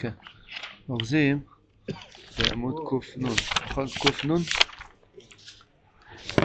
כן. 0.00 0.10
אורזים 0.88 1.40
בעמוד 2.38 2.74
קנ, 2.90 3.26
נכון? 3.66 3.86
קנ? 4.22 4.28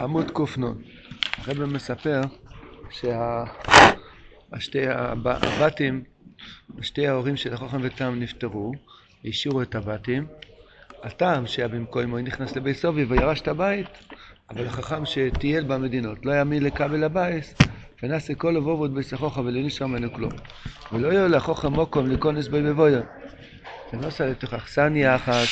עמוד 0.02 0.30
קנ. 0.30 0.62
הרב 1.38 1.64
מספר 1.64 2.20
שהשתי 4.50 4.78
הבתים, 5.24 6.04
שתי 6.80 7.08
ההורים 7.08 7.36
של 7.36 7.54
החוכם 7.54 7.78
ותם 7.82 8.14
נפטרו, 8.18 8.72
השאירו 9.24 9.62
את 9.62 9.74
הבתים. 9.74 10.26
הטעם 11.02 11.46
שהיה 11.46 11.68
במקומו 11.68 12.18
נכנס 12.18 12.56
לבית 12.56 12.76
סובי 12.76 13.04
וירש 13.04 13.40
את 13.40 13.48
הבית, 13.48 13.86
אבל 14.50 14.66
החכם 14.66 15.06
שטייל 15.06 15.64
במדינות 15.64 16.26
לא 16.26 16.32
היה 16.32 16.44
מי 16.44 16.60
לקבל 16.60 17.04
הבית, 17.04 17.54
ונעשה 18.02 18.34
כל 18.34 18.56
אבובות 18.56 18.94
בסחוכה 18.94 19.40
ולא 19.40 19.60
נשאר 19.62 19.86
ממנו 19.86 20.12
כלום. 20.12 20.32
ולא 20.92 21.12
יהיה 21.12 21.28
לחוכם 21.28 21.72
מוקום 21.72 22.10
לכונס 22.10 22.48
בי 22.48 22.60
מבויר. 22.60 23.02
ונוסע 23.92 24.26
לתוך 24.26 24.54
אכסניה 24.54 25.16
אחת, 25.16 25.48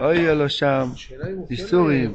אוי 0.00 0.34
לו 0.34 0.48
שם 0.48 0.88
איסורים. 1.50 2.12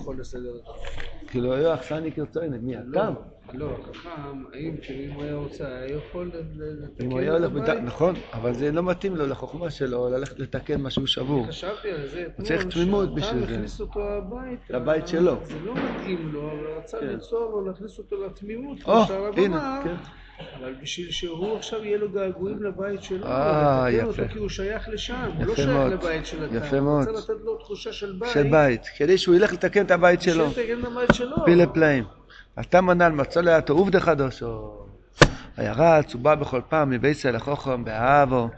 כאילו 1.30 1.54
היה 1.56 1.76
אכסניה 1.76 2.12
כרצוינת, 2.12 2.60
מי 2.62 2.76
הטעם? 2.78 3.14
לא, 3.54 3.78
חכם, 3.90 4.10
האם 4.54 4.76
אם 4.90 5.12
הוא 5.12 5.24
היה 5.24 5.36
רוצה, 5.36 5.68
היה 5.68 5.96
יכול 5.96 6.32
לתקן 6.34 7.06
אם 7.06 7.12
הוא 7.12 7.20
היה 7.20 7.34
הולך 7.34 7.52
בדעת, 7.52 7.78
נכון, 7.84 8.16
אבל 8.34 8.54
זה 8.54 8.72
לא 8.72 8.84
מתאים 8.84 9.16
לו 9.16 9.28
לחוכמה 9.28 9.70
שלו 9.70 10.10
ללכת 10.10 10.40
לתקן 10.40 10.82
משהו 10.82 11.08
שבור. 11.08 11.48
חשבתי 11.48 11.92
על 11.92 12.08
זה 12.08 12.28
הוא 12.38 12.46
צריך 12.46 12.66
תמימות 12.66 13.16
בשביל 13.16 13.46
זה. 13.46 13.54
הכניס 13.54 13.82
אותו 13.82 14.00
הביתה. 14.10 14.78
לבית 14.78 15.08
שלו. 15.08 15.38
זה 15.44 15.56
לא 15.66 15.74
מתאים 15.76 16.30
לו, 16.34 16.52
אבל 16.52 16.68
רצה. 16.78 17.02
ליצור 17.02 17.52
לו, 17.52 17.66
להכניס 17.68 17.98
אותו 17.98 18.26
לתמימות, 18.26 18.84
כמו 18.84 19.04
שהרב 19.08 19.40
אמר, 19.40 19.80
כן. 19.84 19.96
אבל 20.60 20.74
בשביל 20.82 21.12
שהוא 21.12 21.58
עכשיו 21.58 21.84
יהיה 21.86 21.98
לו 21.98 22.10
געגועים 22.12 22.64
לבית 22.64 23.04
שלו, 23.04 23.26
אה, 23.28 23.90
לתקן 23.90 24.10
יפה. 24.10 24.28
כי 24.28 24.40
הוא 24.40 24.50
שייך 24.50 24.90
לשם, 24.90 25.30
הוא 25.38 25.46
לא 25.46 25.56
שייך 25.56 25.70
מאוד. 25.70 25.92
לבית 25.92 26.26
של 26.26 26.44
התא, 26.46 26.56
יפה 26.56 26.78
הוא 26.78 26.86
מאוד. 26.86 27.08
רוצה 27.08 27.34
לתת 27.34 27.44
לו 27.44 27.58
תחושה 27.58 27.94
של 27.94 28.16
בית, 28.20 28.30
של 28.34 28.44
בית, 28.52 28.82
כדי 28.98 29.18
שהוא 29.18 29.36
ילך 29.36 29.54
לתקן 29.54 29.86
את 29.86 29.92
הבית 29.92 30.22
שלו. 30.22 30.50
שיתקן 30.50 30.80
את 30.80 30.86
הבית 30.86 31.10
שלו. 31.14 31.46
פילה 31.46 31.68
פלאים. 31.68 32.04
אתה 32.60 32.82
מנל 32.82 33.10
מצא 33.10 33.42
לאתו 33.42 33.74
עובדה 33.74 34.00
חדושו. 34.00 34.78
היה 35.58 35.74
רץ, 35.74 36.14
הוא 36.14 36.22
בא 36.22 36.36
בכל 36.36 36.62
פעם 36.70 36.90
מבייסה 36.90 37.32
לחוכם, 37.32 37.84
באהבו, 37.84 38.50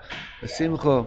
בשמחו. 0.44 1.04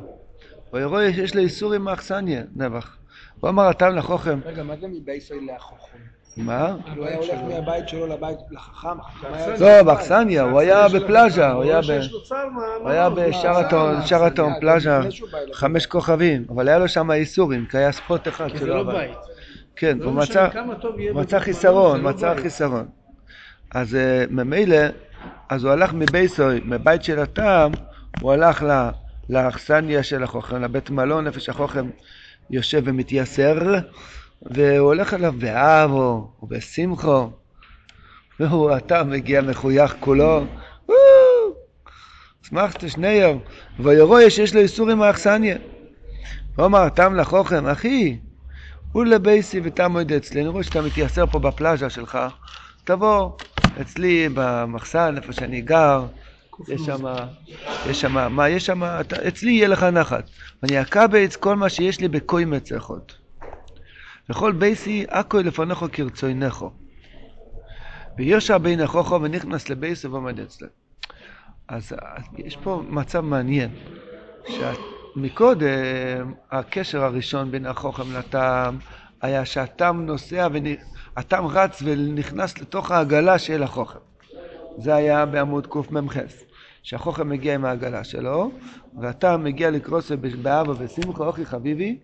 הוא 0.71 0.81
רואה 0.85 1.13
שיש 1.13 1.35
לו 1.35 1.41
איסורים 1.41 1.85
מאכסניה, 1.85 2.43
נבח. 2.57 2.97
הוא 3.41 3.51
אמר 3.51 3.63
הטעם 3.63 3.97
לחוכם, 3.97 4.39
רגע, 4.45 4.63
מה 4.63 4.75
זה 4.81 4.87
מבייסוי 4.89 5.47
לחוכם? 5.47 5.99
מה? 6.37 6.77
הוא 6.97 7.07
היה 7.07 7.17
הולך 7.17 7.41
מהבית 7.49 7.89
שלו 7.89 8.07
לבית 8.07 8.39
לחכם. 8.51 8.89
לא, 9.61 9.83
באכסניה, 9.83 10.43
הוא 10.43 10.61
היה 10.61 10.89
בפלאז'ה, 10.89 11.53
הוא 11.53 11.63
היה 12.85 13.11
בשרתון, 13.11 14.07
שרתון 14.07 14.53
פלאז'ה. 14.61 15.01
חמש 15.53 15.87
כוכבים, 15.87 16.45
אבל 16.49 16.69
היה 16.69 16.79
לו 16.79 16.89
שם 16.89 17.11
איסורים, 17.11 17.67
כי 17.67 17.79
היה 17.79 17.93
ספוט 17.93 18.29
אחד 18.29 18.49
כי 18.53 18.59
זה 18.59 18.67
לא. 18.67 18.83
בית. 18.83 19.36
כן, 19.77 19.99
לא 19.99 20.05
הוא 20.05 20.13
משנה 20.15 20.49
מצא, 21.15 21.39
חיסרון, 21.39 22.01
לא 22.01 22.11
מצא. 22.11 22.35
חיסרון. 22.43 22.87
אז 23.75 23.95
אה, 23.95 24.25
ממילא, 24.31 24.77
אז 25.49 25.65
הוא 25.65 25.73
הלך 25.73 25.93
מבייסוי, 25.95 26.61
מבית 26.65 27.05
של 27.05 27.19
הטעם, 27.19 27.73
הוא 28.19 28.33
הלך 28.33 28.65
לאכסניה 29.29 30.03
של 30.03 30.23
החוכם, 30.23 30.63
לבית 30.63 30.91
מלון, 30.91 31.27
איפה 31.27 31.41
שהחוכם 31.41 31.91
יושב 32.51 32.83
ומתייסר, 32.85 33.75
והוא 34.43 34.87
הולך 34.87 35.15
אליו 35.15 35.35
באהבו 35.39 36.31
ובשמחו, 36.43 37.31
והוא 38.41 38.71
הטעם 38.71 39.11
מגיע 39.11 39.41
מחוייך 39.41 39.97
כולו, 40.01 40.45
"וואו, 40.89 40.99
שמחת 42.43 42.89
שנייר, 42.89 43.39
וירוי 43.79 44.31
שיש 44.31 44.55
לו 44.55 44.61
איסורים 44.61 44.99
מהאכסניה. 44.99 45.57
הוא 46.57 46.67
אמר, 46.67 46.89
תם 46.89 47.15
לחוכם, 47.15 47.67
אחי, 47.67 48.17
הוא 48.93 49.05
לבייסי 49.05 49.61
ותעמוד 49.65 50.13
אצלי, 50.13 50.41
אני 50.41 50.49
רואה 50.49 50.63
שאתה 50.63 50.83
מתייסר 50.83 51.27
פה 51.27 51.39
בפלאז'ה 51.39 51.91
שלך, 51.91 52.19
תבוא 52.85 53.31
אצלי 53.81 54.29
במחסן, 54.35 55.17
איפה 55.17 55.33
שאני 55.33 55.61
גר, 55.61 56.07
יש 56.69 56.81
שם, 56.81 57.05
יש 57.91 58.01
שם, 58.01 58.35
מה, 58.35 58.49
יש 58.49 58.67
שם, 58.67 58.83
אצלי 59.29 59.51
יהיה 59.51 59.69
לך 59.69 59.83
נחת. 59.83 60.31
ואני 60.63 60.81
אקבץ 60.81 61.37
כל 61.37 61.57
מה 61.57 61.69
שיש 61.69 62.01
לי 62.01 62.09
בקוי 62.09 62.45
מצחות. 62.45 63.19
וכל 64.31 64.53
בייסי 64.53 65.05
אקוי 65.09 65.43
לפניך 65.43 65.85
כרצוינךו. 65.93 66.71
ויושע 68.19 68.59
בין 68.59 68.81
החוכו 68.81 69.23
ונכנס 69.23 69.69
לבייסי 69.69 70.07
ועומד 70.07 70.41
אצלו. 70.41 70.69
אז 71.69 71.93
אז 72.17 72.25
יש 72.39 72.57
פה 72.57 72.83
מצב 72.89 73.21
מעניין, 73.21 73.71
שמקודם 75.17 76.33
הקשר 76.51 77.05
הראשון 77.05 77.51
בין 77.51 77.67
החוכם 77.67 78.17
לטעם 78.19 78.79
היה 79.23 79.45
שהטעם 79.45 80.07
נוסע, 80.07 80.49
הטעם 81.17 81.47
רץ 81.47 81.83
ונכנס 81.85 82.59
לתוך 82.59 82.91
העגלה 82.91 83.39
של 83.39 83.63
החוכם. 83.63 83.99
זה 84.79 84.95
היה 84.95 85.27
בעמוד 85.27 85.67
קמ"ח, 85.67 86.17
שהחוכם 86.83 87.29
מגיע 87.29 87.55
עם 87.55 87.65
העגלה 87.65 88.05
שלו, 88.05 88.51
והטעם 89.01 89.45
מגיע 89.45 89.71
לקרוס 89.71 90.11
באבא 90.43 90.73
ושמחה, 90.79 91.27
אוכי 91.27 91.47
חביבי, 91.47 91.99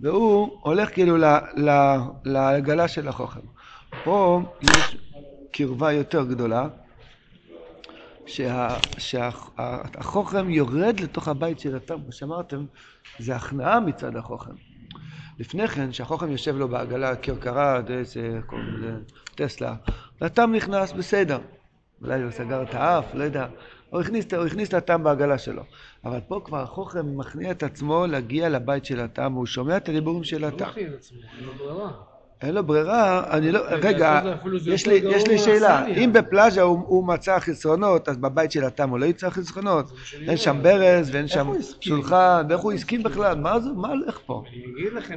והוא 0.00 0.50
הולך 0.60 0.92
כאילו 0.92 1.16
לעגלה 2.24 2.88
של 2.88 3.08
החוכם. 3.08 3.40
פה 4.04 4.42
יש 4.62 4.96
קרבה 5.52 5.92
יותר 5.92 6.24
גדולה, 6.24 6.68
שה- 8.26 8.76
שהחוכם 8.98 10.50
יורד 10.50 11.00
לתוך 11.00 11.28
הבית 11.28 11.58
של 11.58 11.76
הטעם, 11.76 12.02
כמו 12.02 12.12
שאמרתם, 12.12 12.64
זה 13.18 13.36
הכנעה 13.36 13.80
מצד 13.80 14.16
החוכם. 14.16 14.52
לפני 15.38 15.68
כן, 15.68 15.92
שהחוכם 15.92 16.30
יושב 16.30 16.56
לו 16.56 16.68
בעגלה, 16.68 17.16
כרכרה, 17.16 17.80
איזה, 17.90 18.40
קוראים 18.46 18.68
לזה, 18.74 18.96
טסלה, 19.34 19.74
והטעם 20.20 20.54
נכנס, 20.54 20.92
בסדר. 20.92 21.38
אולי 22.02 22.22
הוא 22.22 22.30
סגר 22.30 22.62
את 22.62 22.74
האף, 22.74 23.04
לא 23.14 23.24
יודע. 23.24 23.46
הוא 23.90 24.00
הכניס, 24.00 24.34
הוא 24.34 24.44
הכניס 24.46 24.68
את 24.68 24.74
הטעם 24.74 25.04
בעגלה 25.04 25.38
שלו. 25.38 25.62
אבל 26.04 26.20
פה 26.28 26.40
כבר 26.44 26.62
החוכם 26.62 27.18
מכניע 27.18 27.50
את 27.50 27.62
עצמו 27.62 28.06
להגיע 28.06 28.48
לבית 28.48 28.84
של 28.84 29.00
הטעם, 29.00 29.34
והוא 29.34 29.46
שומע 29.46 29.76
את 29.76 29.88
הדיבורים 29.88 30.24
של 30.24 30.40
לא 30.40 30.46
הטעם. 30.46 30.68
מכין 30.68 30.88
את 30.92 30.98
עצמו, 30.98 31.18
אין 31.36 31.44
לו 31.44 31.52
ברירה. 31.52 31.90
אין 32.42 32.54
לו 32.54 32.64
ברירה, 32.66 33.24
אני 33.30 33.52
לא, 33.52 33.60
רגע, 33.68 34.20
יש 34.66 34.86
לי, 34.86 34.94
יש 34.94 35.26
לי 35.28 35.38
שאלה. 35.38 35.86
אם 35.86 36.12
בפלאז'ה 36.12 36.62
הוא, 36.62 36.78
הוא 36.86 37.06
מצא 37.06 37.38
חסרונות, 37.38 38.08
אז 38.08 38.16
בבית 38.16 38.52
של 38.52 38.64
התם 38.64 38.90
הוא 38.90 38.98
לא 38.98 39.06
ימצא 39.06 39.30
חסרונות? 39.30 39.92
אין 40.28 40.36
שם 40.36 40.58
ברז 40.62 41.10
ואין 41.14 41.28
שם? 41.28 41.52
שולחן, 41.80 42.46
ואיך 42.48 42.60
הוא 42.60 42.72
הסכים 42.72 43.02
בכלל? 43.02 43.38
מה 43.38 43.60
זה, 43.60 43.70
מה 43.76 43.88
הולך 43.88 44.18
פה? 44.26 44.42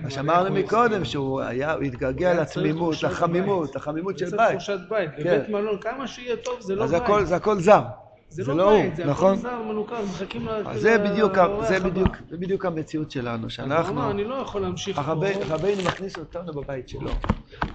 מה 0.03 0.09
שאמרנו 0.09 0.55
מקודם. 0.55 1.05
שהוא 1.05 1.41
היה, 1.41 1.73
הוא 1.73 1.83
התגעגע 1.83 2.41
לתמימות, 2.41 3.03
לחמימות. 3.03 3.75
לחמימות 3.75 4.17
של 4.17 4.37
בית. 4.37 4.59
בית. 4.89 5.09
כן. 5.23 5.23
בבית 5.23 5.49
מלון, 5.49 5.77
כמה 5.81 6.07
שיהיה 6.07 6.35
טוב, 6.35 6.61
זה 6.61 6.75
לא 6.75 6.83
אז 6.83 6.91
בית. 6.91 7.27
זה 7.27 7.35
הכל 7.35 7.59
זר. 7.59 7.81
זה 8.29 8.43
זה 8.43 8.51
לא 8.53 8.57
לא 8.57 8.81
בית, 8.81 8.95
זה 8.95 9.05
נכון? 9.05 9.33
הכל 9.33 9.41
זר, 9.41 9.61
מנוכר, 9.63 10.05
מחכים 10.05 10.47
ל... 10.47 10.77
זה 10.77 10.97
בדיוק, 10.97 11.33
זה. 11.67 11.79
בדיוק, 11.79 12.15
זה 12.29 12.37
בדיוק 12.37 12.65
המציאות 12.65 13.11
שלנו, 13.11 13.41
הוא 13.41 13.49
שאנחנו... 13.49 14.11
אני 14.11 14.23
לא 14.23 14.35
יכול 14.35 14.61
להמשיך 14.61 14.95
פה. 14.95 15.01
הרבי- 15.01 15.33
רבינו 15.49 15.83
מכניס 15.83 16.17
אותנו 16.17 16.53
בבית 16.53 16.89
שלו. 16.89 17.11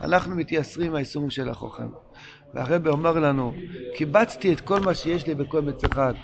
אנחנו 0.01 0.37
מתייסרים 0.37 0.93
מהאיסורים 0.93 1.31
של 1.31 1.49
החוכם. 1.49 1.89
והרבי 2.55 2.89
אומר 2.89 3.19
לנו, 3.19 3.55
קיבצתי 3.97 4.53
את 4.53 4.61
כל 4.61 4.81
מה 4.81 4.95
שיש 4.95 5.27
לי 5.27 5.35
בכל 5.35 5.61
מצד 5.63 5.93
אחד. 5.93 6.15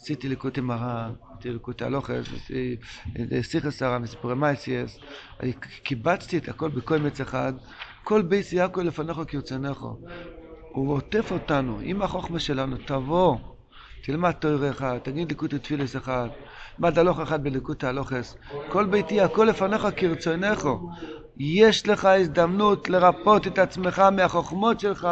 עשיתי 0.00 0.28
ליקוטי 0.28 0.60
מרן, 0.60 1.12
עשיתי 1.32 1.50
ליקוטי 1.52 1.84
הלוכס, 1.84 2.32
עשיתי 2.34 2.76
סיכס 3.42 3.82
הרם, 3.82 4.06
סיפורי 4.06 4.34
מייסיאס. 4.34 4.98
אני 5.40 5.52
קיבצתי 5.82 6.38
את 6.38 6.48
הכל 6.48 6.68
בכל 6.70 6.98
מצד 6.98 7.24
אחד. 7.24 7.52
כל 8.04 8.22
בייס 8.22 8.52
יעקב 8.52 8.80
לפניך 8.80 9.20
כרצונך. 9.28 9.78
הוא 10.72 10.92
עוטף 10.94 11.32
אותנו 11.32 11.78
עם 11.82 12.02
החוכמה 12.02 12.38
שלנו, 12.40 12.76
תבוא, 12.86 13.36
תלמד 14.04 14.30
תואר 14.30 14.70
אחד, 14.70 14.98
תגיד 15.02 15.28
ליקוטי 15.28 15.58
תפילס 15.58 15.96
אחד, 15.96 16.28
תלמד 16.76 16.98
הלוך 16.98 17.20
אחד 17.20 17.44
בליקוטי 17.44 17.86
הלוכס. 17.86 18.36
כל 18.68 18.86
ביתי 18.86 19.20
הכל 19.20 19.44
לפניך 19.44 19.86
כרצונך. 19.96 20.68
יש 21.36 21.88
לך 21.88 22.04
הזדמנות 22.04 22.88
לרפות 22.88 23.46
את 23.46 23.58
עצמך 23.58 23.98
מהחוכמות 23.98 24.80
שלך, 24.80 25.08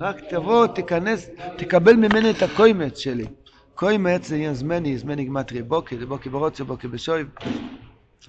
רק 0.00 0.16
תבוא, 0.30 0.66
תיכנס, 0.66 1.30
תקבל 1.56 1.96
ממני 1.96 2.30
את 2.30 2.42
הקוימץ 2.42 2.98
שלי. 2.98 3.26
קוימץ 3.74 4.28
זה 4.28 4.34
עניין 4.34 4.54
זמני, 4.54 4.98
זמני 4.98 5.24
גמטרי 5.24 5.62
בוקי, 5.62 5.98
זה 5.98 6.06
בוקי 6.06 6.28
ברוצה, 6.28 6.64
בוקי 6.64 6.88
בשויב. 6.88 7.26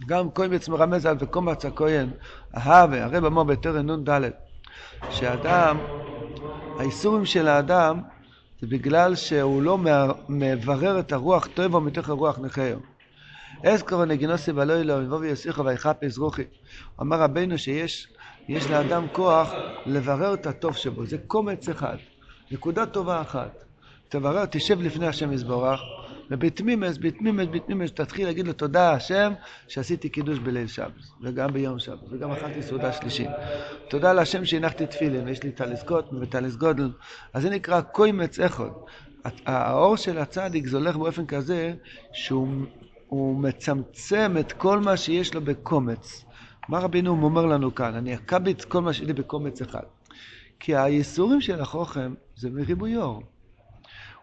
גם 0.07 0.29
קוימץ 0.29 0.69
מרמז 0.69 1.05
על 1.05 1.17
וקומץ 1.19 1.65
הכהן, 1.65 2.09
אהבה, 2.57 3.03
הרב 3.03 3.25
אמר 3.25 3.43
בתרא 3.43 3.81
נ"ד, 3.81 4.29
שאדם, 5.09 5.77
האיסורים 6.79 7.25
של 7.25 7.47
האדם 7.47 8.01
זה 8.61 8.67
בגלל 8.67 9.15
שהוא 9.15 9.61
לא 9.61 9.77
מברר 10.29 10.99
את 10.99 11.11
הרוח 11.11 11.47
טויבו 11.53 11.81
מתוך 11.81 12.09
הרוח 12.09 12.39
נחיו. 12.39 12.77
אזכרו 13.63 14.05
נגינוסי 14.05 14.51
ולא 14.51 14.73
אלוהים 14.73 15.03
יבוא 15.03 15.17
ויוסיכו 15.17 15.65
ויחפש 15.65 16.17
רוחי. 16.17 16.43
אמר 17.01 17.17
רבנו 17.21 17.57
שיש 17.57 18.07
יש 18.47 18.69
לאדם 18.69 19.07
כוח 19.11 19.51
לברר 19.85 20.33
את 20.33 20.47
הטוב 20.47 20.75
שבו, 20.75 21.05
זה 21.05 21.17
קומץ 21.17 21.69
אחד, 21.69 21.97
נקודה 22.51 22.85
טובה 22.85 23.21
אחת. 23.21 23.63
תברר, 24.09 24.45
תשב 24.45 24.81
לפני 24.81 25.07
השם 25.07 25.33
יזבורך, 25.33 25.79
ובתמימס, 26.31 26.97
בתמימס, 26.97 27.47
בתמימס, 27.51 27.91
תתחיל 27.91 28.27
להגיד 28.27 28.47
לו 28.47 28.53
תודה 28.53 28.93
השם 28.93 29.33
שעשיתי 29.67 30.09
קידוש 30.09 30.39
בליל 30.39 30.67
שבת, 30.67 30.91
וגם 31.21 31.53
ביום 31.53 31.79
שבת, 31.79 32.03
וגם 32.09 32.31
אכלתי 32.31 32.61
סעודה 32.61 32.93
שלישית. 32.93 33.29
תודה 33.89 34.13
להשם 34.13 34.45
שהנחתי 34.45 34.87
תפילין, 34.87 35.27
ויש 35.27 35.43
לי 35.43 35.51
טליס 35.51 35.83
קוטן 35.83 36.15
וטליס 36.21 36.55
גודל. 36.55 36.91
אז 37.33 37.41
זה 37.43 37.49
נקרא 37.49 37.81
קוימץ 37.81 38.39
אחד. 38.39 38.69
האור 39.45 39.95
של 39.95 40.17
הצדיק 40.17 40.67
זה 40.67 40.77
הולך 40.77 40.95
באופן 40.95 41.25
כזה 41.25 41.73
שהוא 42.13 43.39
מצמצם 43.39 44.35
את 44.39 44.51
כל 44.51 44.79
מה 44.79 44.97
שיש 44.97 45.33
לו 45.33 45.41
בקומץ. 45.41 46.25
מה 46.69 46.79
רבינו 46.79 47.11
אומר 47.11 47.45
לנו 47.45 47.75
כאן? 47.75 47.95
אני 47.95 48.15
אקביץ 48.15 48.65
כל 48.65 48.81
מה 48.81 48.93
שלי 48.93 49.13
בקומץ 49.13 49.61
אחד. 49.61 49.83
כי 50.59 50.75
הייסורים 50.75 51.41
של 51.41 51.61
החוכם 51.61 52.13
זה 52.35 52.49
מריבוי 52.49 52.97
אור. 52.97 53.23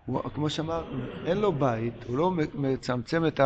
הוא, 0.06 0.20
כמו 0.34 0.50
שאמר, 0.50 0.84
אין 1.26 1.38
לו 1.38 1.52
בית, 1.52 1.94
הוא 2.06 2.18
לא 2.18 2.30
מצמצם 2.54 3.26
את 3.26 3.40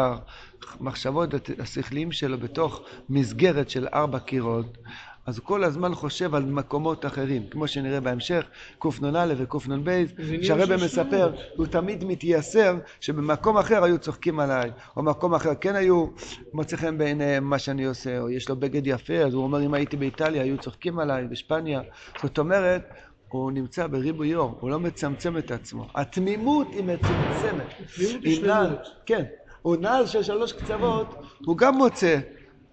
המחשבות 0.80 1.30
השכליים 1.58 2.12
שלו 2.12 2.38
בתוך 2.38 2.82
מסגרת 3.08 3.70
של 3.70 3.86
ארבע 3.94 4.18
קירות, 4.18 4.78
אז 5.26 5.38
הוא 5.38 5.44
כל 5.46 5.64
הזמן 5.64 5.94
חושב 5.94 6.34
על 6.34 6.44
מקומות 6.44 7.06
אחרים, 7.06 7.42
כמו 7.50 7.68
שנראה 7.68 8.00
בהמשך, 8.00 8.44
קנ"א 8.78 9.34
וקנ"ב, 9.36 10.04
שהרבא 10.42 10.76
מספר, 10.76 11.32
הוא 11.56 11.66
תמיד 11.66 12.04
מתייסר 12.04 12.76
שבמקום 13.00 13.58
אחר 13.58 13.84
היו 13.84 13.98
צוחקים 13.98 14.40
עליי, 14.40 14.70
או 14.96 15.02
מקום 15.02 15.34
אחר 15.34 15.54
כן 15.54 15.74
היו 15.76 16.06
מוצא 16.52 16.76
חן 16.76 16.98
בעיניהם 16.98 17.44
מה 17.44 17.58
שאני 17.58 17.84
עושה, 17.84 18.20
או 18.20 18.30
יש 18.30 18.48
לו 18.48 18.56
בגד 18.56 18.86
יפה, 18.86 19.16
אז 19.18 19.34
הוא 19.34 19.42
אומר 19.42 19.64
אם 19.64 19.74
הייתי 19.74 19.96
באיטליה 19.96 20.42
היו 20.42 20.58
צוחקים 20.58 20.98
עליי, 20.98 21.26
בשפניה, 21.26 21.80
זאת 22.22 22.38
אומרת, 22.38 22.82
הוא 23.30 23.52
נמצא 23.52 23.86
בריבוי 23.86 24.34
אור, 24.34 24.56
הוא 24.60 24.70
לא 24.70 24.80
מצמצם 24.80 25.38
את 25.38 25.50
עצמו. 25.50 25.86
התמימות 25.94 26.66
היא 26.72 26.84
מצומצמת. 26.84 27.66
תמימות 27.96 28.24
היא 28.24 28.36
שלמות. 28.36 28.80
כן, 29.06 29.24
הוא 29.62 29.76
נעל 29.76 30.06
של 30.06 30.22
שלוש 30.22 30.52
קצוות, 30.52 31.14
הוא 31.46 31.56
גם 31.56 31.74
מוצא 31.74 32.18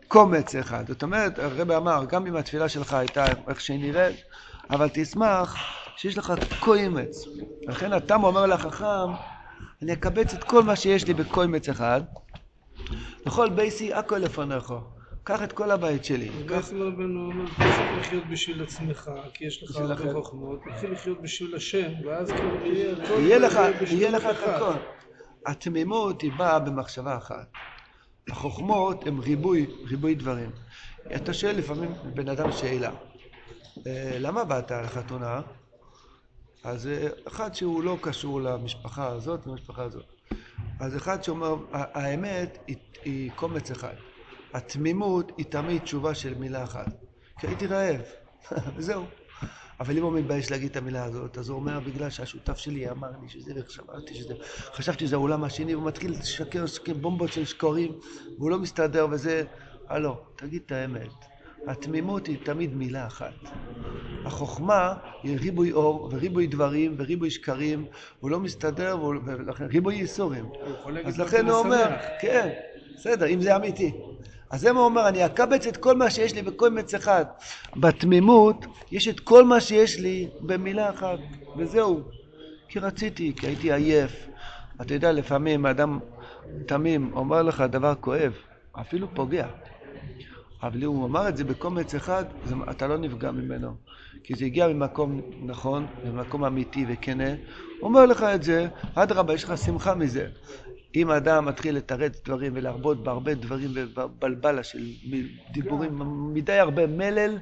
קומץ 0.07 0.56
אחד. 0.56 0.88
זאת 0.88 1.04
אומרת, 1.04 1.39
הרב 1.39 1.71
אמר, 1.71 2.06
גם 2.09 2.27
אם 2.27 2.36
התפילה 2.36 2.69
שלך 2.69 2.94
הייתה 2.94 3.33
איך 3.48 3.62
שהיא 3.62 3.80
נראית, 3.80 4.15
אבל 4.69 4.89
תשמח 4.94 5.56
שיש 5.95 6.18
לך 6.18 6.33
קומץ. 6.59 7.25
לכן 7.68 7.94
התם 7.94 8.24
אומר 8.24 8.45
לחכם, 8.45 9.12
אני 9.81 9.94
אקבץ 9.94 10.33
את 10.33 10.44
כל 10.44 10.63
מה 10.63 10.75
שיש 10.75 11.07
לי 11.07 11.13
בקומץ 11.13 11.69
אחד, 11.69 12.01
וכל 13.27 13.50
בייסי 13.50 13.94
הכל 13.94 14.18
לפניך. 14.18 14.74
קח 15.28 15.44
את 15.44 15.52
כל 15.54 15.72
הבית 15.72 16.06
שלי. 16.06 16.44
בעצם 16.46 16.82
רבנו 16.82 17.28
אומר, 17.28 17.46
צריך 17.70 17.94
לחיות 17.94 18.24
בשביל 18.30 18.64
עצמך, 18.64 19.10
כי 19.34 19.46
יש 19.46 19.64
לך 19.64 19.76
הרבה. 19.76 20.14
חוכמות, 20.14 20.60
תתחיל 20.64 20.92
לחיות 20.92 21.22
בשביל 21.22 21.56
השם, 21.56 21.92
ואז 22.06 22.34
כאילו 22.34 22.66
יהיה 23.20 23.38
לך, 23.38 23.60
יהיה 23.92 24.10
לך 24.10 24.26
את. 24.26 24.36
הכל. 24.44 24.74
התמימות 25.46 26.22
היא 26.22 26.32
באה 26.32 26.60
במחשבה 26.60 27.18
אחת. 27.18 27.48
החוכמות 28.30 29.08
הם 29.08 29.20
ריבוי, 29.20 29.66
ריבוי 29.90 30.16
דברים. 30.16 30.52
אתה 31.16 31.34
שואל 31.34 31.56
לפעמים 31.56 31.92
בן 32.16 32.30
אדם 32.30 32.52
שאלה, 32.52 32.92
"אה, 33.88 34.18
למה 34.20 34.44
באת 34.44 34.72
לחתונה? 34.72 35.42
אז 36.64 36.88
אה, 36.88 37.08
אחד 37.28 37.56
שהוא 37.56 37.84
לא 37.84 37.98
קשור 38.02 38.42
למשפחה 38.42 39.08
הזאת 39.08 39.48
למשפחה 39.48 39.84
הזאת. 39.84 40.06
אז 40.80 40.96
אחד 40.98 41.24
שאומר, 41.24 41.56
"ה- 41.74 42.00
האמת 42.00 42.58
היא, 42.68 42.76
היא 43.06 43.32
קומץ 43.36 43.72
אחד. 43.72 43.96
התמימות 44.54 45.32
היא 45.38 45.46
תמיד 45.46 45.82
תשובה 45.82 46.16
של 46.16 46.34
מילה 46.34 46.64
אחת. 46.64 46.88
כי 47.40 47.48
הייתי 47.48 47.68
רעב, 47.68 48.02
וזהו. 48.76 49.06
אבל 49.80 49.98
אם 49.98 50.04
הוא 50.04 50.14
מתבייש 50.14 50.52
להגיד 50.52 50.70
את 50.72 50.78
המילה 50.78 51.04
הזאת, 51.04 51.38
אז 51.38 51.50
הוא 51.50 51.60
אומר, 51.60 51.80
בגלל 51.80 52.10
שהשותף 52.10 52.58
שלי 52.58 52.90
אמר 52.90 53.08
לי 53.22 53.30
שזה, 53.30 53.54
וחשבתי 53.60 54.14
שזה, 54.16 54.34
חשבתי 54.74 55.08
שזה 55.08 55.16
העולם 55.16 55.44
השני, 55.44 55.76
והוא 55.76 55.88
מתחיל 55.88 56.12
לשקר, 56.12 56.66
בומבות 57.02 57.32
של 57.32 57.46
שקרים, 57.46 57.92
והוא 58.38 58.50
לא 58.50 58.60
מסתדר, 58.60 59.08
וזה... 59.12 59.44
הלו, 59.90 60.18
תגיד 60.36 60.62
את 60.66 60.72
האמת. 60.72 61.26
התמימות 61.68 62.28
היא 62.28 62.38
תמיד 62.46 62.76
מילה 62.76 63.08
אחת. 63.08 63.34
החוכמה 64.26 64.94
היא 65.24 65.38
ריבוי 65.40 65.72
אור, 65.72 66.10
וריבוי 66.12 66.48
דברים, 66.48 66.96
וריבוי 66.98 67.30
שקרים, 67.30 67.86
הוא 68.20 68.32
לא 68.32 68.40
מסתדר, 68.40 68.98
ולכן 69.04 69.66
ריבוי 69.66 69.96
ייסורים. 69.96 70.46
אז 71.06 71.20
לכן 71.20 71.40
"אני 71.40 71.50
הוא 71.50 71.60
אומר, 71.60 71.86
שמח". 71.90 72.02
כן, 72.22 72.50
בסדר, 72.96 73.28
אם 73.28 73.42
זה 73.42 73.56
אמיתי. 73.56 73.92
אז 74.50 74.62
זה 74.62 74.74
מה 74.74 74.80
הוא 74.80 74.86
אומר, 74.86 75.08
אני 75.08 75.26
אקבץ 75.26 75.68
את 75.68 75.78
כל 75.78 75.98
מה 75.98 76.10
שיש 76.10 76.36
לי 76.36 76.42
בקומץ 76.42 76.94
אחד. 76.94 77.26
בתמימות, 77.76 78.66
יש 78.92 79.08
את 79.08 79.20
כל 79.20 79.44
מה 79.44 79.62
שיש 79.62 80.00
לי 80.00 80.28
במילה 80.42 80.90
אחת, 80.90 81.20
וזהו. 81.58 82.02
כי 82.70 82.80
רציתי, 82.80 83.34
כי 83.36 83.48
הייתי 83.48 83.74
עייף. 83.74 84.28
אתה 84.82 84.94
יודע, 84.94 85.12
לפעמים 85.12 85.66
אדם 85.66 86.00
תמים 86.66 87.12
אומר 87.14 87.42
לך 87.42 87.62
דבר 87.62 87.94
כואב, 87.96 88.34
אפילו 88.82 89.08
פוגע. 89.16 89.48
אבל 90.64 90.84
אם 90.84 90.90
הוא 90.90 91.06
אמר 91.06 91.30
את 91.30 91.38
זה 91.38 91.44
בקומץ 91.44 91.96
אחד, 91.96 92.26
זה, 92.46 92.56
אתה 92.72 92.88
לא 92.88 92.98
נפגע 92.98 93.32
ממנו. 93.32 93.76
כי 94.24 94.36
זה 94.36 94.46
הגיע 94.46 94.68
ממקום 94.68 95.22
נכון, 95.46 95.86
ממקום 96.04 96.46
אמיתי 96.46 96.86
וכנה. 96.90 97.30
הוא 97.30 97.90
אומר 97.90 98.06
לך 98.06 98.24
את 98.24 98.44
זה, 98.44 98.68
אדרבה, 98.96 99.34
יש 99.34 99.44
לך 99.44 99.58
שמחה 99.58 99.96
מזה. 99.96 100.28
אם 100.95 101.12
אדם 101.12 101.45
מתחיל 101.45 101.75
לתרץ 101.75 102.22
דברים 102.25 102.51
ולהרבות 102.56 103.04
בהרבה 103.04 103.34
דברים 103.34 103.72
ובבלבלה 103.74 104.63
של 104.63 104.92
דיבורים, 105.51 106.00
מדי 106.34 106.60
הרבה 106.60 106.88
מלל, 106.88 107.38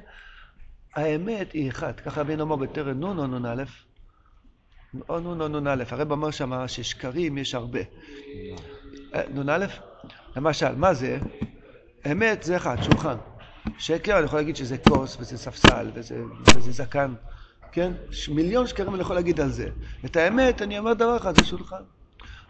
האמת 0.94 1.52
היא 1.52 1.70
אחת. 1.70 2.00
ככה 2.00 2.20
רבינו 2.20 2.42
אמר 2.42 2.56
בטרם 2.56 3.00
נון 3.00 3.18
או 3.18 3.26
נ"א. 3.26 3.64
או 5.08 5.20
נון 5.20 5.54
או 5.54 5.60
נ"א. 5.60 5.84
הרב 5.90 6.12
אמר 6.12 6.30
שם 6.30 6.68
ששקרים 6.68 7.38
יש 7.38 7.54
הרבה. 7.54 7.80
אה, 9.14 9.22
נ"א? 9.34 9.66
למשל, 10.36 10.74
מה 10.74 10.94
זה? 10.94 11.18
אמת 12.12 12.42
זה 12.42 12.56
אחד, 12.56 12.76
שולחן. 12.82 13.16
שקר, 13.78 14.18
אני 14.18 14.24
יכול 14.24 14.38
להגיד 14.38 14.56
שזה 14.56 14.78
כוס, 14.78 15.16
וזה 15.20 15.38
ספסל, 15.38 15.90
וזה, 15.94 16.72
זקן, 16.72 17.14
כן? 17.72 17.92
מיליון 18.34 18.66
שקרים 18.66 18.94
אני 18.94 19.00
יכול 19.00 19.16
להגיד 19.16 19.40
על 19.40 19.48
זה. 19.48 19.68
את 20.04 20.16
האמת, 20.16 20.62
אני 20.62 20.78
אומר 20.78 20.94
דבר 20.94 21.16
אחד, 21.16 21.36
זה 21.38 21.44
שולחן. 21.44 21.82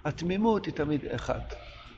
התמימות 0.06 0.66
היא 0.66 0.74
תמיד 0.74 1.00
אחת. 1.14 1.54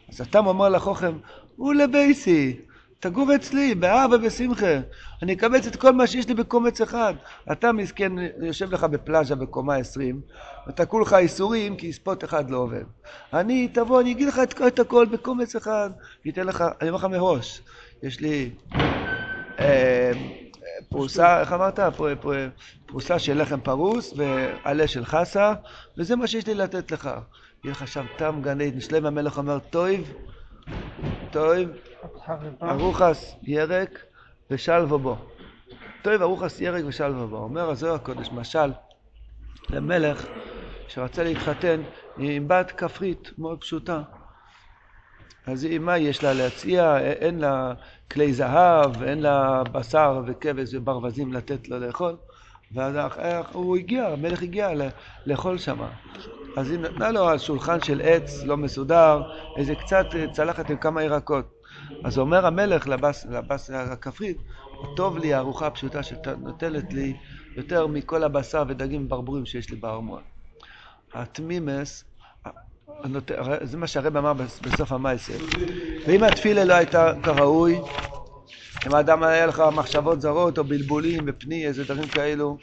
אז 0.09 0.21
אתה 0.21 0.39
אומר 0.39 0.69
לחוכם, 0.69 1.19
הוא 1.57 1.75
לבייסי, 1.75 2.57
תגור 3.01 3.35
אצלי, 3.35 3.75
באהבה 3.75 4.17
ובשמחה. 4.17 4.77
אני 5.23 5.33
אקבץ 5.33 5.67
את 5.67 5.77
כל 5.77 5.93
מה 5.93 6.07
שיש 6.07 6.29
לי 6.29 6.35
בקומץ 6.35 6.81
אחד. 6.81 7.15
אתה 7.53 7.73
מסכן, 7.73 8.13
יושב 8.43 8.73
לך 8.73 8.85
בפלאז'ה 8.85 9.35
בקומה 9.35 9.77
20, 9.77 10.21
אתה 10.69 10.87
כולך 10.87 11.13
איסורים 11.13 11.77
כי 11.77 11.93
ספוט 11.93 12.25
אחד 12.25 12.51
לא 12.51 12.57
עובד. 12.57 12.85
אני, 13.33 13.69
תבוא, 13.69 14.01
אני 14.01 14.13
אגיד 14.13 14.29
לך 14.29 14.39
את, 14.39 14.61
את 14.67 14.79
הכל 14.79 15.07
בקומץ 15.07 15.57
אחד. 15.57 15.91
ניתן 16.25 16.47
לך, 16.47 16.65
אני 16.81 16.89
אומר 16.89 16.99
לך 16.99 17.05
מראש, 17.05 17.63
יש 18.03 18.21
לי 18.21 18.51
אה, 19.61 20.13
פרוסה, 20.91 21.41
איך 21.41 21.53
אמרת? 21.53 21.81
פר- 21.81 22.15
פר- 22.21 22.49
פרוסה 22.87 23.19
של 23.19 23.43
לחם 23.43 23.61
פרוס 23.61 24.15
ועלה 24.17 24.89
של 24.89 25.05
חסה, 25.05 25.53
וזה 25.99 26.17
מה 26.17 26.27
שיש 26.27 26.47
לי 26.47 26.55
לתת 26.55 26.91
לך. 26.91 27.11
יהיה 27.65 27.73
לך 27.73 27.89
שם 27.89 28.07
טעם 28.17 28.41
גן 28.43 28.61
עדן. 28.61 28.81
שלמה 28.81 29.07
המלך 29.07 29.39
אומר, 29.39 29.59
טויב, 29.59 30.13
טויב, 31.31 31.69
ארוחס 32.63 33.37
ירק 33.43 34.05
ושלווה 34.51 34.99
בו. 34.99 35.17
טויב 36.03 36.23
ארוחס 36.23 36.61
ירק 36.61 36.85
ושלווה 36.87 37.27
בו. 37.27 37.37
אומר 37.37 37.71
הזוהר 37.71 37.95
הקודש, 37.95 38.33
משל 38.33 38.73
למלך 39.71 40.27
שרצה 40.89 41.25
להתחתן 41.25 41.83
עם 42.17 42.49
בת 42.49 42.71
כפרית 42.71 43.39
מאוד 43.39 43.61
פשוטה. 43.61 44.03
אז 45.47 45.65
היא, 45.65 45.79
מה 45.79 45.99
יש 45.99 46.23
לה 46.23 46.33
להציע? 46.33 46.99
אין 47.01 47.39
לה 47.39 47.75
כלי 48.13 48.33
זהב, 48.33 49.03
אין 49.03 49.21
לה 49.23 49.65
בשר 49.65 50.23
וכבש 50.27 50.75
וברווזים 50.75 51.33
לתת 51.33 51.69
לו 51.69 51.79
לאכול. 51.79 52.17
ואז 52.75 52.95
הוא 53.53 53.77
הגיע, 53.77 54.07
המלך 54.07 54.43
הגיע 54.43 54.69
לאכול 55.27 55.59
שם. 55.59 55.79
אז 56.57 56.71
היא 56.71 56.79
נתנה 56.79 57.11
לו 57.11 57.29
על 57.29 57.39
שולחן 57.39 57.81
של 57.81 58.01
עץ 58.05 58.45
לא 58.45 58.57
מסודר, 58.57 59.23
איזה 59.59 59.75
קצת 59.75 60.07
אה, 60.15 60.27
צלחת 60.33 60.71
עם 60.71 60.77
כמה 60.77 61.03
ירקות. 61.03 61.45
אז 62.05 62.19
אומר 62.19 62.47
המלך 62.47 62.89
לבס, 62.89 63.27
לבס 63.31 63.71
הכפרית, 63.71 64.37
טוב 64.97 65.19
לי 65.19 65.35
הארוחה 65.35 65.67
הפשוטה 65.67 66.03
שנותנת 66.03 66.93
לי 66.93 67.15
יותר 67.57 67.87
מכל 67.87 68.25
הבשר 68.25 68.65
ודגים 68.69 69.05
וברבורים 69.05 69.47
שיש 69.47 69.71
לי 69.71 69.77
בארמון. 69.77 70.23
התמימס, 71.15 72.05
זה 73.63 73.77
מה 73.77 73.87
שהרב 73.87 74.17
אמר 74.17 74.33
בס- 74.33 74.61
בסוף 74.61 74.93
המעשה. 74.93 75.33
ואם 76.07 76.25
התפילה 76.25 76.65
לא 76.65 76.75
הייתה 76.75 77.13
כראוי, 77.23 77.81
אם 78.87 78.95
האדם 78.95 79.23
היה 79.23 79.47
לך 79.47 79.63
מחשבות 79.73 80.21
זרות 80.21 80.59
או 80.59 80.65
בלבולים 80.65 81.25
ופני, 81.27 81.67
איזה 81.67 81.85
דברים 81.85 82.09
כאלו, 82.09 82.59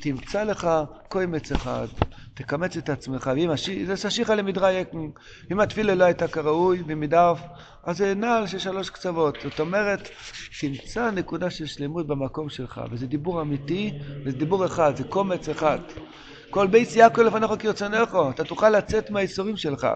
תמצא 0.00 0.44
לך 0.44 0.68
קוימץ 1.08 1.52
אחד, 1.52 1.86
תקמץ 2.34 2.76
את 2.76 2.88
עצמך, 2.88 3.30
ואם 3.36 3.50
זה 3.86 3.96
ששיחא 3.96 4.32
למדרי 4.32 4.72
יקם, 4.72 5.08
אם 5.52 5.60
התפילה 5.60 5.94
לא 5.94 6.04
הייתה 6.04 6.28
כראוי 6.28 6.82
במדף, 6.82 7.38
אז 7.84 7.96
זה 7.96 8.14
נעל 8.14 8.46
של 8.46 8.58
שלוש 8.58 8.90
קצוות. 8.90 9.40
זאת 9.42 9.60
אומרת, 9.60 10.08
תמצא 10.60 11.10
נקודה 11.10 11.50
של 11.50 11.66
שלמות 11.66 12.06
במקום 12.06 12.48
שלך, 12.48 12.80
וזה 12.92 13.06
דיבור 13.06 13.42
אמיתי, 13.42 13.92
וזה 14.24 14.36
דיבור 14.36 14.66
אחד, 14.66 14.96
זה 14.96 15.04
קומץ 15.04 15.48
אחד. 15.48 15.78
כל 16.50 16.66
בייס 16.66 16.96
יעקב 16.96 17.20
לפניך 17.20 17.50
כרצונך, 17.58 18.16
אתה 18.34 18.44
תוכל 18.44 18.70
לצאת 18.70 19.10
מהייסורים 19.10 19.56
שלך. 19.56 19.86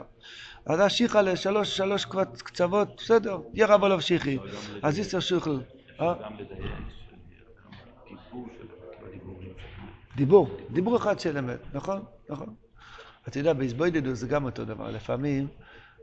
אז 0.67 0.81
אשיך 0.81 1.17
לשלוש 1.25 1.77
שלוש 1.77 2.05
קצ- 2.05 2.43
קצוות, 2.43 2.89
בסדר, 2.97 3.39
יהיה 3.55 3.67
רב 3.67 3.85
עליו 3.85 4.01
שיחי. 4.01 4.39
אז 4.83 4.99
איסר 4.99 5.21
שוחל. 5.21 5.61
אה? 6.01 6.15
דיבור, 10.17 10.49
דיבור 10.71 10.97
אחד 10.97 11.21
של 11.21 11.39
אמת, 11.39 11.59
נכון? 11.73 12.03
נכון. 12.29 12.55
אתה 13.29 13.39
יודע, 13.39 13.53
באיזבוידדוס 13.53 14.19
זה 14.19 14.27
גם 14.27 14.45
אותו 14.45 14.65
דבר. 14.65 14.91
לפעמים, 14.91 15.47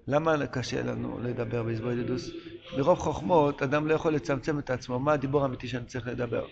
למה 0.08 0.48
קשה 0.48 0.84
לנו 0.84 1.20
לדבר 1.24 1.64
באיזבוידדוס? 1.64 2.30
מרוב 2.78 3.00
חוכמות, 3.00 3.62
אדם 3.62 3.88
לא 3.88 3.94
יכול 3.94 4.14
לצמצם 4.14 4.60
את 4.60 4.70
עצמו. 4.70 5.00
מה 5.00 5.14
הדיבור 5.14 5.42
האמיתי 5.44 5.68
שאני 5.68 5.86
צריך 5.86 6.08
לדבר? 6.08 6.46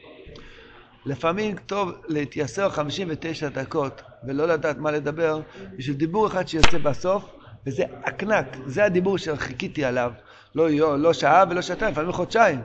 לפעמים 1.06 1.56
טוב 1.66 1.92
להתייסר 2.08 2.70
59 2.70 3.50
דקות 3.50 4.02
ולא 4.28 4.46
לדעת 4.48 4.78
מה 4.78 4.92
לדבר 4.92 5.42
בשביל 5.78 5.96
דיבור 5.98 6.28
אחד 6.28 6.48
שיוצא 6.48 6.78
בסוף, 6.78 7.24
וזה 7.68 7.84
עקנק, 8.04 8.58
זה 8.66 8.84
הדיבור 8.84 9.18
שחיכיתי 9.18 9.86
עליו. 9.86 10.12
לא, 10.56 10.70
לא, 10.70 11.00
לא 11.00 11.14
שעה 11.14 11.44
ולא 11.50 11.62
שעתיים, 11.62 11.92
לפעמים 11.92 12.12
חודשיים. 12.12 12.60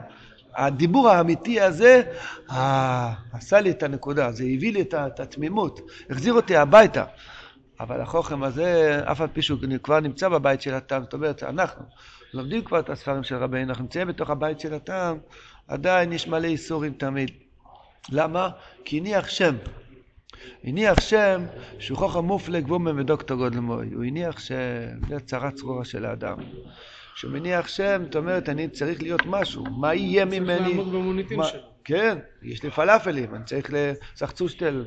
הדיבור 0.55 1.09
האמיתי 1.09 1.61
הזה, 1.61 2.01
אה, 2.51 3.13
עשה 3.33 3.59
לי 3.61 3.71
את 3.71 3.83
הנקודה, 3.83 4.31
זה 4.31 4.43
הביא 4.43 4.73
לי 4.73 4.81
את, 4.81 4.93
את 4.93 5.19
התמימות, 5.19 5.79
החזיר 6.09 6.33
אותי 6.33 6.55
הביתה. 6.55 7.03
אבל 7.79 8.01
החוכם 8.01 8.43
הזה, 8.43 9.01
אף 9.11 9.21
על 9.21 9.27
פי 9.33 9.41
שהוא 9.41 9.59
כבר 9.83 9.99
נמצא 9.99 10.29
בבית 10.29 10.61
של 10.61 10.73
הטעם, 10.73 11.03
זאת 11.03 11.13
אומרת, 11.13 11.43
אנחנו 11.43 11.83
לומדים 12.33 12.63
כבר 12.63 12.79
את 12.79 12.89
הספרים 12.89 13.23
של 13.23 13.35
רבינו, 13.35 13.69
אנחנו 13.69 13.83
נמצאים 13.83 14.07
בתוך 14.07 14.29
הבית 14.29 14.59
של 14.59 14.73
הטעם, 14.73 15.17
עדיין 15.67 16.13
יש 16.13 16.27
מלא 16.27 16.47
איסורים 16.47 16.93
תמיד. 16.93 17.31
למה? 18.09 18.49
כי 18.85 18.97
הניח 18.97 19.27
שם. 19.27 19.55
הניח 20.63 20.99
שם 20.99 21.45
שהוא 21.79 21.97
חוכם 21.97 22.19
מופלג 22.19 22.67
וומן 22.71 22.99
ודוקטור 22.99 23.37
גודל 23.37 23.59
מוי. 23.59 23.89
הוא 23.93 24.03
הניח 24.03 24.39
שם, 24.39 24.55
זה 25.09 25.19
צרה 25.19 25.51
צרורה 25.51 25.85
של 25.85 26.05
האדם. 26.05 26.37
כשהוא 27.15 27.31
מניח 27.31 27.67
שם, 27.67 28.01
זאת 28.05 28.15
אומרת, 28.15 28.49
אני 28.49 28.67
צריך 28.69 29.01
להיות 29.01 29.21
משהו. 29.25 29.63
מה 29.65 29.93
יהיה 29.95 30.25
צריך 30.25 30.41
ממני? 30.41 30.69
לעמוד 30.69 30.91
במוניטין 30.91 31.43
שלו. 31.43 31.59
כן, 31.83 32.17
יש 32.43 32.63
לי 32.63 32.71
פלאפלים, 32.71 33.35
אני 33.35 33.43
צריך 33.43 33.69
לזחצושטל, 33.73 34.85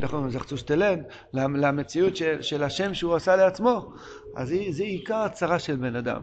נכון, 0.00 0.30
זחצושטלן, 0.30 0.98
למ- 1.34 1.56
למציאות 1.56 2.16
של, 2.16 2.42
של 2.42 2.62
השם 2.62 2.94
שהוא 2.94 3.14
עשה 3.14 3.36
לעצמו. 3.36 3.92
אז 4.36 4.48
זה, 4.48 4.56
זה 4.70 4.82
עיקר 4.82 5.16
הצרה 5.16 5.58
של 5.58 5.76
בן 5.76 5.96
אדם. 5.96 6.20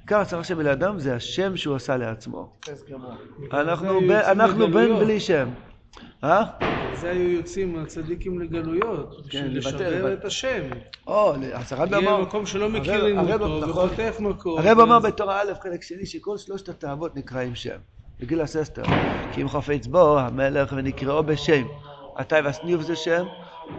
עיקר 0.00 0.18
הצרה 0.20 0.44
של 0.44 0.54
בן 0.54 0.66
אדם 0.66 0.98
זה 0.98 1.14
השם 1.14 1.56
שהוא 1.56 1.76
עשה 1.76 1.96
לעצמו. 1.96 2.52
אנחנו, 3.52 4.00
ב, 4.00 4.10
אנחנו 4.10 4.68
בן. 4.68 4.98
בלי 4.98 5.20
שם. 5.20 5.48
אה? 6.24 6.42
זה 6.92 7.10
היו 7.10 7.30
יוצאים 7.30 7.76
הצדיקים 7.78 8.40
לגלויות, 8.40 9.16
לשבר 9.34 10.00
אבל- 10.00 10.12
את 10.12 10.24
השם. 10.24 10.62
או, 11.06 11.34
אז 11.52 11.72
הרב 11.72 11.92
יהיה 11.92 11.98
אמר, 12.10 12.20
מקום 12.20 12.46
שלא 12.46 12.68
מכירים 12.68 13.18
אותו, 13.18 13.66
נכון. 13.66 13.86
ופותח 13.86 14.14
מקום. 14.20 14.58
הרב 14.58 14.80
אמר 14.80 14.98
בתורה 14.98 15.40
א', 15.42 15.52
חלק 15.62 15.82
שני, 15.82 16.06
שכל 16.06 16.38
שלושת 16.38 16.68
התאוות 16.68 17.16
נקראים 17.16 17.54
שם. 17.54 17.76
בגיל 18.20 18.40
הססטר. 18.40 18.82
כי 19.32 19.42
אם 19.42 19.48
חפץ 19.48 19.86
בו 19.86 20.18
המלך 20.18 20.72
ונקראו 20.76 21.22
בשם. 21.22 21.66
עתה 22.16 22.36
וסניב 22.44 22.80
זה 22.80 22.96
שם, 22.96 23.26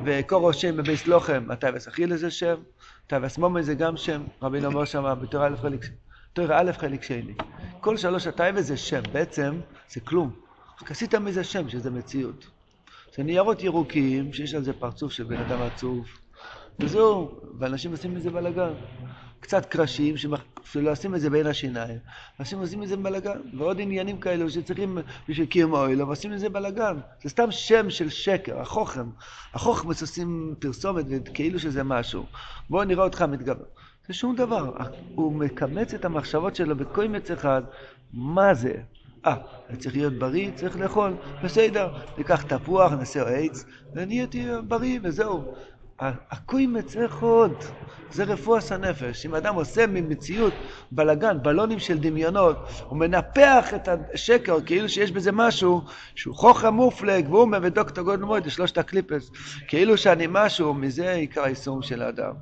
וקורו 0.06 0.54
שם 0.54 0.78
בביס 0.78 1.08
לוחם, 1.08 1.44
עתה 1.52 1.68
וסחיל 1.76 2.16
זה 2.16 2.32
שם, 2.32 2.56
עתה 3.08 3.18
וסמומן 3.22 3.62
זה 3.62 3.76
גם 3.76 3.98
שם. 3.98 4.24
רבינו 4.42 4.68
אומר 4.68 4.86
שם 4.86 5.14
בתורה 5.22 5.48
א' 5.48 5.56
חלק, 5.62 5.86
תורה 6.34 6.60
א' 6.62 6.72
חלק 6.72 7.04
שני. 7.04 7.34
כל 7.82 7.98
שלוש 7.98 8.28
התאווה 8.28 8.62
זה 8.62 8.78
שם, 8.78 9.02
בעצם 9.12 9.60
זה 9.94 10.00
כלום. 10.02 10.45
רק 10.82 10.92
עשית 10.92 11.16
מזה 11.16 11.44
שם, 11.44 11.70
שזה 11.70 11.92
מציאות. 11.92 12.46
זה 13.16 13.24
ניירות 13.24 13.64
ירוקים 13.64 14.34
שיש 14.34 14.54
על 14.54 14.64
זה 14.64 14.74
פרצוף 14.74 15.12
של 15.12 15.24
בן 15.24 15.40
אדם 15.40 15.62
עצוב. 15.62 16.06
וזהו, 16.80 17.42
ואנשים 17.60 17.92
עושים 17.92 18.16
מזה 18.16 18.30
בלאגן. 18.30 18.74
קצת 19.40 19.66
קרשים, 19.66 20.16
שלא 20.64 20.92
עושים 20.92 21.16
את 21.16 21.22
זה 21.22 21.30
בין 21.30 21.48
השיניים, 21.48 22.00
אנשים 22.40 22.60
עושים 22.60 22.80
מזה 22.80 22.98
בלאגן, 22.98 23.40
ועוד 23.58 23.82
עניינים 23.82 24.20
כאלו 24.20 24.50
שצריכים 24.50 24.98
בשביל 25.30 25.46
קיום 25.46 25.74
אוהל, 25.74 26.02
אבל 26.02 26.10
עושים 26.10 26.32
מזה 26.32 26.50
בלאגן. 26.50 26.98
זה 27.24 27.30
סתם 27.30 27.52
שם 27.52 27.90
של 27.90 28.10
שקר, 28.10 28.62
החוכם. 28.62 29.10
החוכמס 29.54 30.02
עושים 30.02 30.56
פרסומת 30.60 31.06
כאילו 31.34 31.60
שזה 31.60 31.84
משהו. 31.84 32.26
בואו 32.70 32.84
נראה 32.84 33.04
אותך 33.04 33.22
מתגבר. 33.22 33.66
זה 34.08 34.14
שום 34.14 34.36
דבר. 34.36 34.72
הוא 35.16 35.34
מקמץ 35.34 35.94
את 35.94 36.06
המחשבות 36.06 36.56
שלו 36.56 36.76
בקוימץ 36.76 37.32
אחד, 37.32 37.62
מה 38.14 38.54
זה? 38.54 38.74
אה, 39.26 39.36
אני 39.70 39.78
צריך 39.78 39.96
להיות 39.96 40.14
בריא, 40.14 40.52
צריך 40.56 40.80
לאכול, 40.80 41.14
בסדר, 41.44 41.90
ניקח 42.18 42.44
תפוח, 42.44 42.92
נעשה 42.92 43.28
עץ, 43.28 43.66
ונהייתי 43.96 44.48
בריא 44.68 45.00
וזהו. 45.04 45.56
הקוימץ 46.00 46.96
אחד, 46.96 47.50
זה 48.12 48.24
רפואת 48.24 48.72
הנפש. 48.72 49.26
אם 49.26 49.36
אדם 49.36 49.56
עושה 49.56 49.88
ממציאות 49.88 50.54
בלגן, 50.92 51.38
בלונים 51.44 51.80
של 51.80 51.98
דמיונות, 51.98 52.58
הוא 52.88 53.00
מנפח 53.00 53.74
את 53.76 53.90
השקר 54.14 54.62
כאילו 54.66 54.90
שיש 54.90 55.12
בזה 55.12 55.32
משהו 55.32 55.82
שהוא 56.16 56.36
חוכם 56.36 56.74
מופלג, 56.74 57.34
ואומה 57.34 57.58
ודוקטור 57.62 58.04
גודל 58.04 58.24
מויד, 58.24 58.50
שלושת 58.50 58.78
הקליפס, 58.78 59.32
כאילו 59.68 59.98
שאני 59.98 60.26
משהו, 60.30 60.74
מזה 60.74 61.12
עיקר 61.12 61.44
היישום 61.44 61.82
של 61.82 62.02
האדם. 62.02 62.34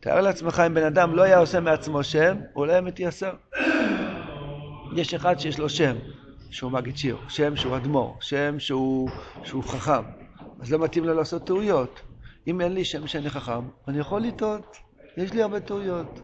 תאר 0.00 0.20
לעצמך 0.20 0.62
אם 0.66 0.74
בן 0.74 0.84
אדם 0.84 1.16
לא 1.16 1.22
היה 1.22 1.38
עושה 1.38 1.60
מעצמו 1.60 2.04
שם, 2.04 2.36
הוא 2.52 2.66
לא 2.66 2.72
היה 2.72 2.80
מתייסר. 2.80 3.32
יש 4.92 5.14
אחד 5.14 5.38
שיש 5.38 5.58
לו 5.58 5.68
שם, 5.68 5.96
שהוא 6.50 6.72
מגיד 6.72 6.96
שיר, 6.96 7.16
שם 7.28 7.56
שהוא 7.56 7.76
אדמו"ר, 7.76 8.18
שם 8.20 8.58
שהוא, 8.58 9.10
שהוא 9.42 9.64
חכם, 9.64 10.02
אז 10.60 10.72
לא 10.72 10.78
מתאים 10.78 11.04
לו 11.04 11.14
לעשות 11.14 11.46
טעויות. 11.46 12.00
אם 12.46 12.60
אין 12.60 12.72
לי 12.72 12.84
שם 12.84 13.06
שאני 13.06 13.30
חכם, 13.30 13.68
אני 13.88 13.98
יכול 13.98 14.22
לטעות, 14.22 14.76
יש 15.16 15.32
לי 15.32 15.42
הרבה 15.42 15.60
טעויות. 15.60 16.20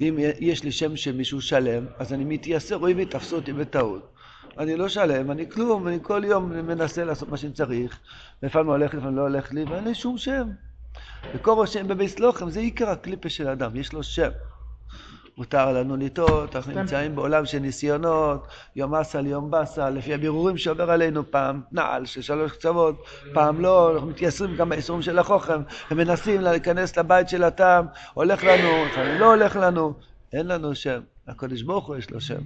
אם 0.00 0.18
יש 0.40 0.64
לי 0.64 0.72
שם 0.72 0.96
שמישהו 0.96 1.40
שלם, 1.40 1.86
אז 1.98 2.12
אני 2.12 2.24
מתייסר, 2.24 2.76
רואים 2.76 2.96
לי, 2.96 3.06
תפסו 3.06 3.36
אותי 3.36 3.52
בטעות. 3.52 4.14
אני 4.58 4.76
לא 4.76 4.88
שלם, 4.88 5.30
אני 5.30 5.50
כלום, 5.50 5.88
אני 5.88 5.98
כל 6.02 6.22
יום 6.24 6.50
מנסה 6.50 7.04
לעשות 7.04 7.28
מה 7.28 7.36
שאני 7.36 7.52
צריך, 7.52 8.00
לפעמים 8.42 8.68
הולך, 8.68 8.94
לפעמים 8.94 9.16
לא 9.16 9.22
הולך 9.22 9.52
לי, 9.52 9.64
ואין 9.64 9.84
לי 9.84 9.94
שום 9.94 10.18
שם. 10.18 10.48
וקורו 11.34 11.66
שם 11.66 11.88
בביס 11.88 12.18
לוחם 12.18 12.50
זה 12.50 12.60
עיקר 12.60 12.88
הקליפה 12.88 13.28
של 13.28 13.48
האדם, 13.48 13.76
יש 13.76 13.92
לו 13.92 14.02
שם. 14.02 14.30
מותר 15.38 15.72
לנו 15.72 15.96
לטעות, 15.96 16.56
אנחנו 16.56 16.72
נמצאים 16.72 17.16
בעולם 17.16 17.46
של 17.46 17.58
ניסיונות, 17.58 18.46
יום 18.76 18.94
אסל, 18.94 19.26
יום 19.26 19.50
באסל, 19.50 19.90
לפי 19.90 20.14
הבירורים 20.14 20.58
שעובר 20.58 20.90
עלינו 20.90 21.30
פעם 21.30 21.62
נעל 21.72 22.06
של 22.06 22.22
שלוש 22.22 22.52
קצוות, 22.52 23.02
פעם 23.32 23.60
לא, 23.60 23.94
אנחנו 23.94 24.08
מתייסרים 24.08 24.56
גם 24.56 24.68
באיסורים 24.68 25.02
של 25.02 25.18
החוכם, 25.18 25.62
ומנסים 25.90 26.40
להיכנס 26.40 26.98
לבית 26.98 27.28
של 27.28 27.44
הטעם, 27.44 27.86
הולך 28.14 28.44
לנו, 28.44 28.88
לא 29.18 29.26
הולך 29.34 29.56
לנו, 29.56 29.94
אין 30.32 30.46
לנו 30.46 30.74
שם. 30.74 31.00
הקדוש 31.28 31.62
ברוך 31.62 31.86
הוא 31.86 31.96
יש 31.96 32.10
לו 32.10 32.20
שם. 32.20 32.40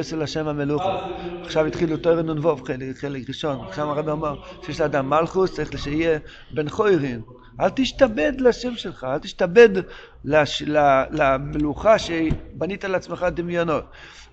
אצל 0.00 0.22
השם 0.22 0.48
המלוכה. 0.48 1.06
עכשיו 1.42 1.66
התחילו 1.66 1.96
תוירן 1.96 2.30
נ"ו, 2.30 2.56
חלק, 3.00 3.28
ראשון. 3.28 3.66
עכשיו 3.68 3.90
הרב 3.90 4.08
אמר 4.08 4.34
שיש 4.62 4.80
לאדם 4.80 5.10
מלכוס, 5.10 5.54
צריך 5.54 5.78
שיהיה 5.78 6.18
בן 6.50 6.68
חוירין. 6.68 7.20
אל 7.60 7.68
תשתבד 7.74 8.32
לשם 8.38 8.76
שלך, 8.76 9.04
אל 9.04 9.18
תשתבד 9.18 9.68
למלוכה 11.10 11.98
שבנית 11.98 12.84
לעצמך 12.84 13.26
דמיונות. 13.34 13.84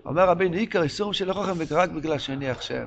אומר 0.06 0.30
רבינו, 0.30 0.56
עיקר 0.56 0.84
איסורים 0.84 1.14
של 1.14 1.30
החוכם 1.30 1.54
רק 1.72 1.90
בגלל 1.90 2.18
שהניח 2.18 2.62
שם. 2.62 2.86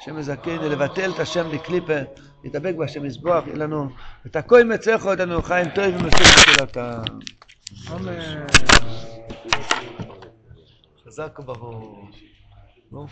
השם 0.00 0.16
מזכני 0.16 0.58
לבטל 0.58 1.10
את 1.14 1.20
השם 1.20 1.50
בקליפה, 1.52 1.98
להתאבק 2.44 2.74
בהשם 2.74 3.02
מזבוח, 3.02 3.46
יהיה 3.46 3.56
לנו 3.56 3.88
את 4.26 4.36
הכוי 4.36 4.64
מצליח 4.64 5.04
עוד 5.04 5.20
לנו 5.20 5.42
חיים 5.42 5.68
טובים 5.70 5.96
ומספיק 5.96 6.26
תפילתה. 6.26 7.02
אמן. 7.94 8.46
חזק 11.08 11.38
וברוך. 11.38 12.10
נו. 12.92 13.06